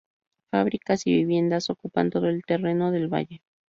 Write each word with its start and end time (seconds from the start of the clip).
Fábricas 0.49 1.05
y 1.05 1.13
viviendas 1.13 1.69
ocupan 1.69 2.09
todo 2.09 2.25
el 2.27 2.43
terreno 2.43 2.89
del 2.89 3.07
valle. 3.07 3.43